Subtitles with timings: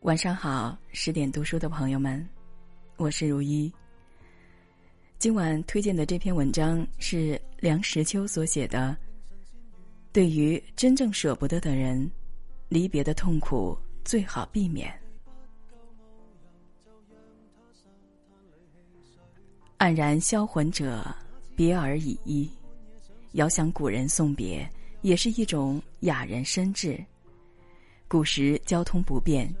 [0.00, 2.26] 晚上好，十点读书的朋友们，
[2.96, 3.70] 我是如一。
[5.18, 8.96] 今晚推荐的这篇文章是梁实秋所写的。
[10.10, 12.10] 对于真正舍不得的人，
[12.70, 14.90] 离别的痛苦最好避免。
[19.76, 21.14] 黯然销魂者，
[21.54, 22.50] 别而已矣。
[23.32, 24.66] 遥想古人送别，
[25.02, 26.98] 也是一种雅人深志。
[28.08, 29.54] 古时交通不便。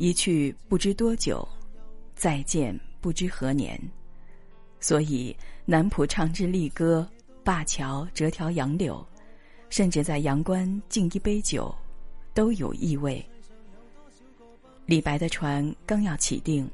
[0.00, 1.46] 一去不知多久，
[2.14, 3.78] 再见不知何年，
[4.80, 5.36] 所以
[5.66, 7.06] 南浦唱支丽歌，
[7.44, 9.06] 灞桥折条杨柳，
[9.68, 11.74] 甚至在阳关敬一杯酒，
[12.32, 13.22] 都有意味。
[14.86, 16.66] 李白的船刚要起定，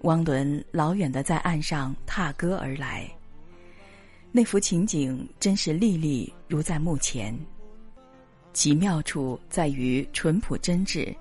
[0.00, 3.08] 汪伦老远的在岸上踏歌而来，
[4.32, 7.32] 那幅情景真是历历如在目前。
[8.52, 11.14] 其妙处在于淳朴真挚。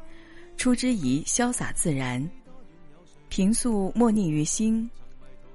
[0.62, 2.24] 出之仪潇洒自然，
[3.30, 4.88] 平素莫逆于心，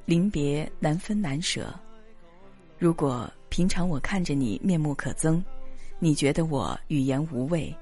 [0.04, 1.72] 临别难分难舍。
[2.76, 5.40] 如果平常我看着你面目可憎，
[6.00, 7.72] 你觉得我语言无味，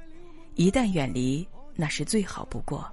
[0.55, 2.86] 一旦远离，那是最好不过。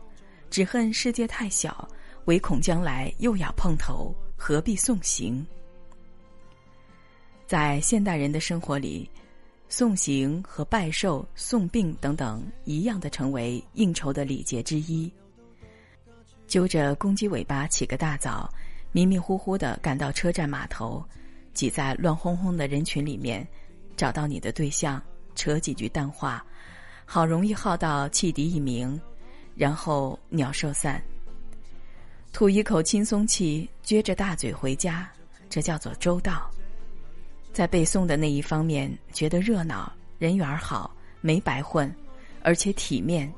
[0.50, 1.86] 只恨世界太小，
[2.24, 5.46] 唯恐将来又要碰头，何必送行？
[7.46, 9.10] 在现代人的生活里。
[9.72, 15.10] 送行和拜寿、送病等等一样的，成为应酬的礼节之一。
[16.46, 18.54] 揪着公鸡尾巴起个大早，
[18.92, 21.02] 迷迷糊糊的赶到车站码头，
[21.54, 23.48] 挤在乱哄哄的人群里面，
[23.96, 25.02] 找到你的对象，
[25.36, 26.46] 扯几句淡话，
[27.06, 29.00] 好容易耗到汽笛一鸣，
[29.56, 31.02] 然后鸟兽散，
[32.34, 35.10] 吐一口轻松气，撅着大嘴回家，
[35.50, 36.52] 这叫做周到。
[37.54, 41.94] 在背诵的那一方面，觉得热闹，人缘好，没白混，
[42.42, 43.32] 而且体面。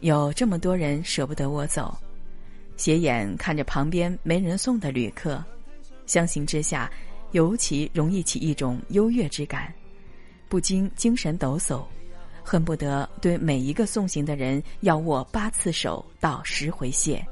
[0.00, 1.96] 有这么多人舍不得我走，
[2.76, 5.44] 斜眼看着旁边没人送的旅客，
[6.06, 6.90] 相形之下，
[7.32, 9.72] 尤其容易起一种优越之感，
[10.48, 11.84] 不禁精神抖擞，
[12.42, 17.24] 恨不得对每一个送行的人要握八次手，道十回谢。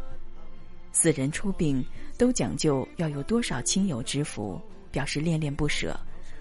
[0.93, 1.85] 死人出殡
[2.17, 4.61] 都讲究要有多少亲友之福。
[4.91, 5.99] 表示恋恋不舍，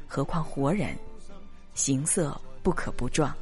[0.07, 0.95] 何况活人，
[1.73, 3.35] 行色不可不壮。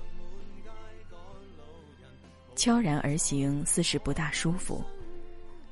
[2.55, 4.83] 悄然而行，似是不大舒服。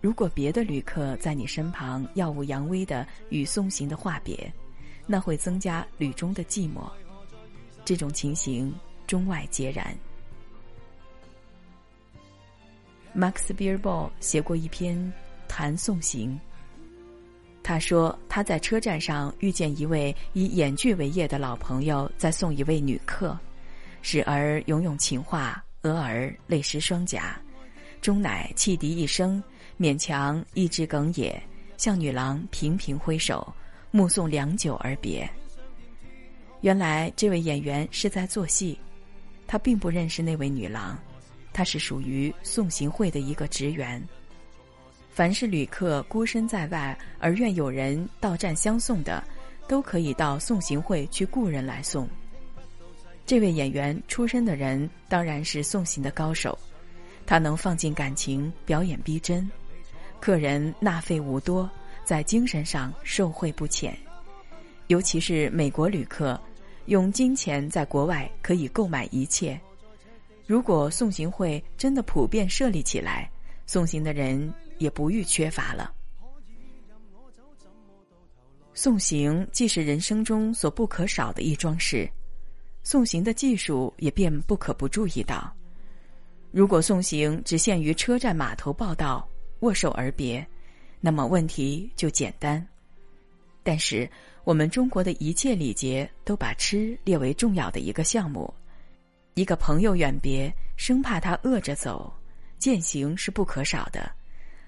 [0.01, 4.53] 如果别的旅客在你身旁耀武扬威的与送行的话别，
[5.07, 6.91] 那会增加旅中的寂寞。
[7.85, 8.73] 这种情形
[9.07, 9.95] 中外皆然。
[13.15, 15.13] Max Beerbohm 写过一篇
[15.47, 16.39] 谈送行。
[17.63, 23.39] 他说他在车站上遇见一位以演剧为业的老朋友，在送一位女客，
[24.01, 27.39] 时而咏咏情话，俄而泪湿双颊，
[28.01, 29.41] 终乃汽笛一声，
[29.79, 31.41] 勉强抑制哽咽，
[31.77, 33.51] 向女郎频频挥手，
[33.91, 35.27] 目送良久而别。
[36.59, 38.77] 原来这位演员是在做戏，
[39.47, 40.99] 他并不认识那位女郎，
[41.53, 44.05] 他是属于送行会的一个职员。
[45.13, 49.23] 凡是旅客孤身在外而愿有人到站相送的，
[49.67, 52.09] 都可以到送行会去雇人来送。
[53.23, 56.57] 这位演员出身的人当然是送行的高手，
[57.27, 59.47] 他能放进感情，表演逼真，
[60.19, 61.69] 客人纳费无多，
[62.03, 63.95] 在精神上受惠不浅。
[64.87, 66.41] 尤其是美国旅客，
[66.87, 69.61] 用金钱在国外可以购买一切。
[70.47, 73.29] 如果送行会真的普遍设立起来，
[73.67, 74.51] 送行的人。
[74.77, 75.93] 也不欲缺乏了。
[78.73, 82.09] 送行既是人生中所不可少的一桩事，
[82.81, 85.55] 送行的技术也便不可不注意到。
[86.51, 89.27] 如果送行只限于车站码头报道、
[89.59, 90.45] 握手而别，
[90.99, 92.65] 那么问题就简单。
[93.61, 94.09] 但是
[94.43, 98.53] 我们中国的一切礼节都把吃列为重要的一个项目。
[99.35, 102.13] 一个朋友远别，生怕他饿着走，
[102.59, 104.11] 践行是不可少的。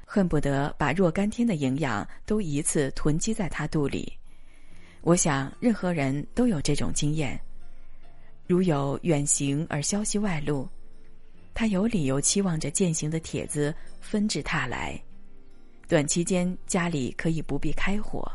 [0.05, 4.13] 恨不得把若干天的营养都一次囤积在他肚里。
[5.01, 7.37] 我想，任何人都有这种经验。
[8.47, 10.69] 如有远行而消息外露，
[11.53, 14.99] 他有理由期望着践行的帖子纷至沓来。
[15.87, 18.31] 短期间家里可以不必开火。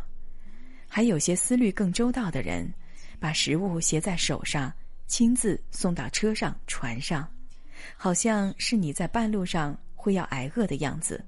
[0.89, 2.73] 还有些思虑更周到的人，
[3.21, 4.73] 把食物携在手上，
[5.07, 7.29] 亲自送到车上、船上，
[7.97, 11.25] 好像是你在半路上会要挨饿的样子。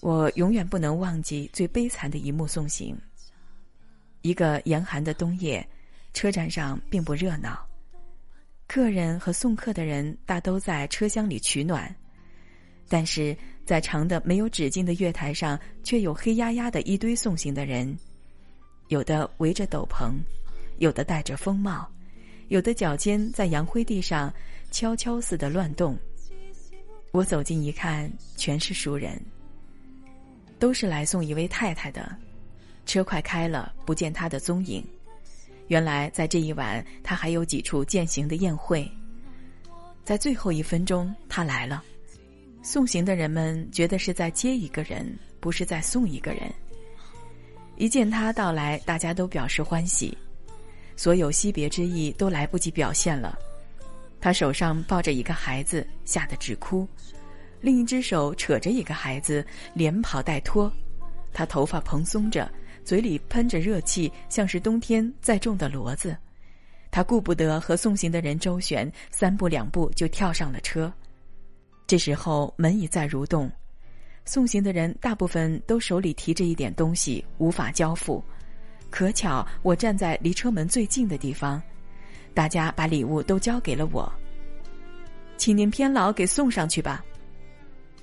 [0.00, 2.98] 我永远不能忘记最悲惨的一幕送行。
[4.22, 5.66] 一个严寒的冬夜，
[6.12, 7.66] 车站上并不热闹。
[8.66, 11.94] 客人和送客的人大都在车厢里取暖，
[12.88, 13.36] 但是
[13.66, 17.98] 在长的没有止境的月台上，却有黑压压的一堆送行的人，
[18.88, 20.14] 有的围着斗篷，
[20.78, 21.86] 有的戴着风帽，
[22.48, 24.32] 有的脚尖在洋灰地上
[24.70, 25.98] 悄悄似的乱动。
[27.10, 29.20] 我走近一看，全是熟人，
[30.60, 32.14] 都是来送一位太太的。
[32.86, 34.84] 车快开了，不见他的踪影。
[35.68, 38.88] 原来在这一晚，他还有几处践行的宴会。
[40.04, 41.82] 在最后一分钟，他来了。
[42.62, 46.42] 送行的人们觉得是在接一个人，不是在送一个人。
[47.76, 50.16] 一见他到来，大家都表示欢喜，
[50.96, 53.38] 所有惜别之意都来不及表现了。
[54.20, 56.86] 他手上抱着一个孩子，吓得直哭；
[57.60, 60.72] 另一只手扯着一个孩子，连跑带拖。
[61.32, 62.50] 他头发蓬松着。
[62.82, 66.16] 嘴里喷着热气，像是冬天在种的骡子。
[66.90, 70.92] 他顾不得和送行的人周旋，三步两步就跳上了车。
[71.86, 73.52] 这时候门已在蠕动，
[74.24, 78.24] 送行的人大部分都手里提着一点东西，无法交付。
[78.88, 81.62] 可巧我站在离车门最近的地方，
[82.32, 84.10] 大家把礼物都交给了我。
[85.36, 87.04] 请您偏劳给送上去吧。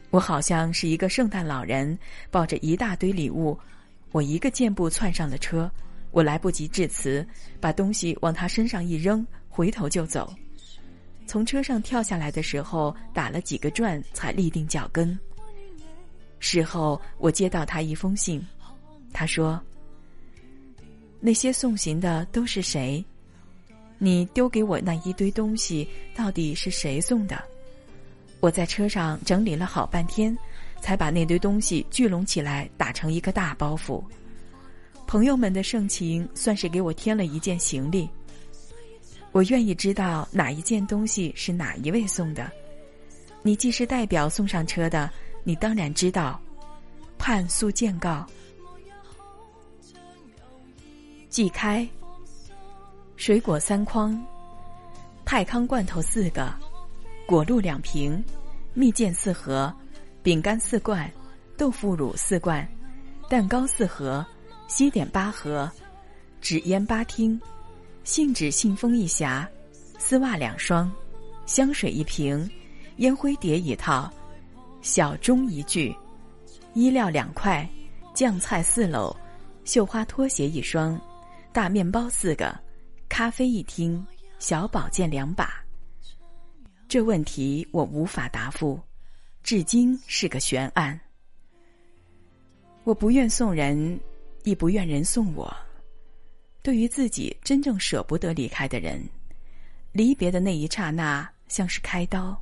[0.10, 1.98] 我好像是一个圣诞老人，
[2.32, 3.58] 抱着一大堆礼物。
[4.12, 5.70] 我一个箭步窜上了车，
[6.12, 7.28] 我来不及致辞，
[7.60, 10.34] 把东西往他身上一扔，回头就走。
[11.26, 15.18] 从车上跳下来的时候，打了几个转才立定脚跟。
[16.40, 18.42] 事后我接到他一封信，
[19.12, 19.62] 他说
[21.20, 23.04] ：“那些送行的都是谁？
[23.98, 27.44] 你丢给我那一堆东西到底是谁送的？”
[28.40, 30.38] 我在车上整理了好半天。
[30.80, 34.00] 才把那堆东西聚拢起来，打成一个大包袱。
[35.08, 38.08] 朋友们的盛情算是给我添了一件行李。
[39.32, 42.52] 我愿意知道哪一件东西是哪一位送的。
[43.42, 45.10] 你既是代表送上车的，
[45.44, 46.40] 你当然知道。
[47.18, 48.24] 盼速见告。
[51.28, 51.90] 季开。
[53.16, 54.24] 水果三筐，
[55.26, 56.54] 泰康罐头四个，
[57.28, 58.24] 果露两瓶，
[58.74, 59.72] 蜜饯四盒。
[60.24, 61.10] 饼干四罐，
[61.58, 62.66] 豆腐乳四罐，
[63.30, 64.26] 蛋糕四盒，
[64.68, 65.70] 西点八盒，
[66.40, 67.40] 纸烟八听，
[68.06, 69.46] 信纸信封一匣，
[69.98, 70.90] 丝袜两双，
[71.46, 72.50] 香水一瓶，
[72.98, 74.10] 烟灰碟一套，
[74.82, 75.94] 小钟一具，
[76.74, 77.68] 衣料两块，
[78.14, 79.16] 酱菜四篓，
[79.66, 81.00] 绣花拖鞋一双，
[81.52, 82.58] 大面包四个，
[83.10, 84.06] 咖啡一听，
[84.40, 85.67] 小宝剑两把。
[86.90, 88.80] 这问题我无法答复。
[89.44, 90.98] 至今是个悬案。
[92.86, 94.00] 我不愿送人，
[94.44, 95.54] 亦不愿人送我。
[96.62, 99.02] 对于自己真正舍不得离开的人，
[99.92, 102.42] 离别的那一刹那像是开刀。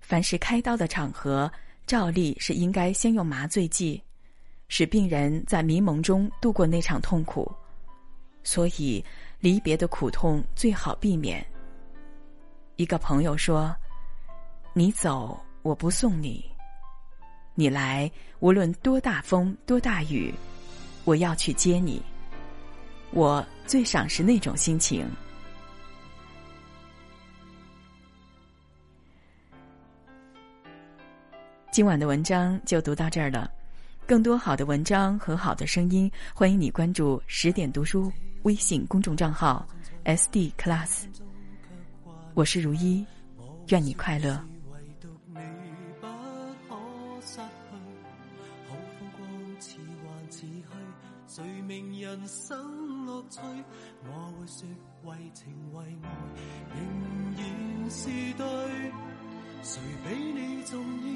[0.00, 1.50] 凡是开刀的场合，
[1.86, 4.02] 照例是应该先用麻醉剂，
[4.68, 7.52] 使病人在迷蒙中度过那场痛苦。
[8.42, 9.04] 所以，
[9.38, 11.44] 离别的苦痛最好避免。
[12.76, 13.74] 一个朋友说
[14.72, 16.48] ：“你走。”我不送你，
[17.56, 18.08] 你来，
[18.38, 20.32] 无论多大风多大雨，
[21.02, 22.00] 我要去接你。
[23.10, 25.04] 我最赏识那种心情。
[31.72, 33.50] 今晚的文章就读到这儿了，
[34.06, 38.12] 更多好的文章和好的声音，欢迎你关注十点读书
[38.44, 39.66] 微信公众账号
[40.04, 41.25] SD Class。
[42.36, 43.02] 我是如一，
[43.68, 44.38] 愿你快乐。
[51.98, 53.40] 人生乐趣，
[54.04, 54.68] 我会说
[55.04, 56.08] 为情为爱，
[56.74, 56.78] 仍
[57.36, 58.44] 然是对。
[59.62, 61.08] 谁比你重要？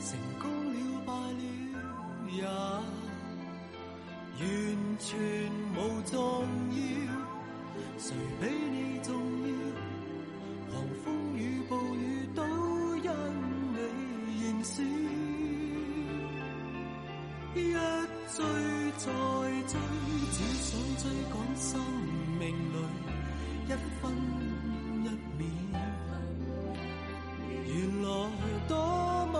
[0.00, 0.08] 成
[0.40, 1.42] 功了败了
[2.30, 2.38] 也
[4.38, 4.46] 完
[4.98, 5.06] 全
[5.74, 6.16] 无重
[6.70, 6.78] 要。
[7.98, 9.15] 谁比你重要
[18.98, 19.04] 再
[19.68, 19.78] 追，
[20.32, 21.68] 只想追赶生
[22.38, 22.74] 命里
[23.66, 24.02] 一分
[25.04, 25.40] 一秒。
[27.66, 27.70] 原
[28.02, 28.06] 来
[28.66, 28.72] 多
[29.32, 29.34] 么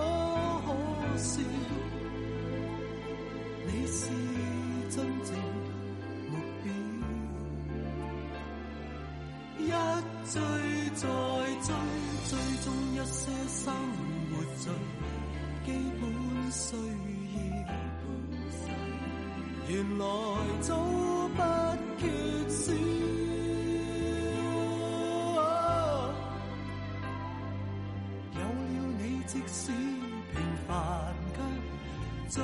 [0.63, 0.67] 可
[1.17, 1.41] 笑，
[3.65, 3.99] 你是
[4.91, 5.29] 真正
[6.29, 6.33] 目
[6.63, 6.65] 标。
[9.59, 9.69] 一
[10.31, 10.33] 追
[10.93, 11.01] 再
[11.63, 11.69] 追，
[12.29, 12.31] 追
[12.63, 13.73] 踪一些生
[14.29, 14.63] 活最
[15.65, 15.67] 基
[15.99, 16.03] 本
[16.51, 17.06] 需要。
[19.69, 20.05] 原来
[20.61, 20.77] 早
[21.35, 21.41] 不
[21.99, 22.07] 缺
[22.49, 22.71] 少，
[28.33, 28.47] 有了
[28.97, 29.73] 你，即使
[30.33, 30.71] 平凡
[31.35, 31.37] 却
[32.29, 32.41] 最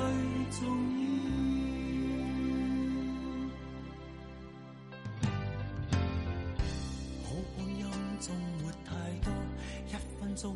[0.50, 0.60] 重
[1.00, 1.02] 要。
[7.24, 7.26] 好
[7.56, 7.82] 光阴
[8.20, 8.90] 纵没太
[9.24, 9.32] 多，
[9.88, 9.90] 一
[10.20, 10.54] 分钟。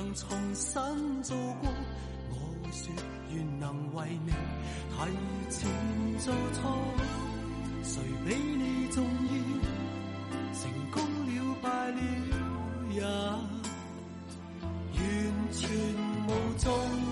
[0.00, 1.70] 能重新做过。
[2.30, 2.34] 我
[2.72, 2.90] 说
[3.34, 4.96] 愿能为你提
[5.50, 5.68] 前
[6.18, 6.60] 做错，
[7.82, 9.10] 谁比你重要？
[10.54, 12.00] 成功了败了
[12.94, 13.02] 也
[14.96, 15.02] 完
[15.52, 15.68] 全
[16.26, 17.09] 无重要，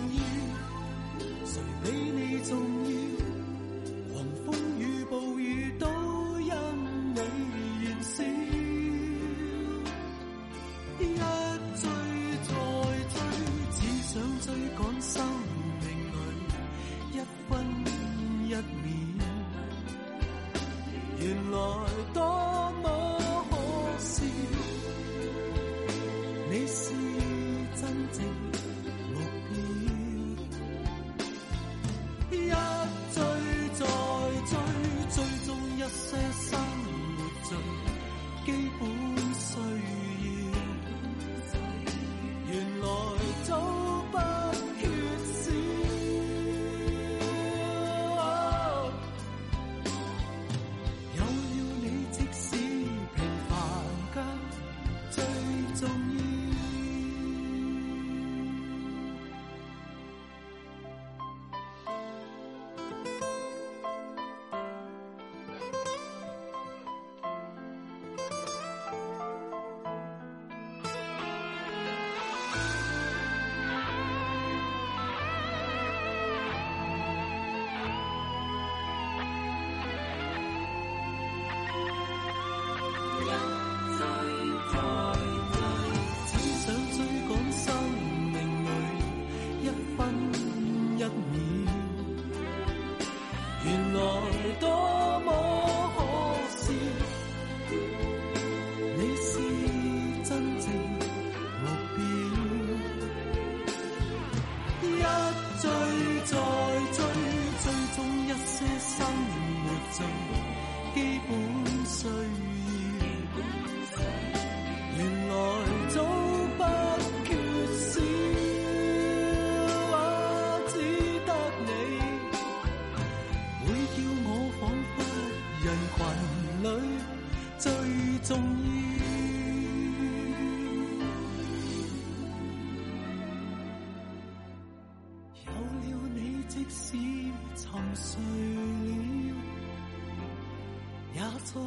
[141.18, 141.60] 也在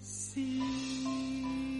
[0.00, 1.75] 笑。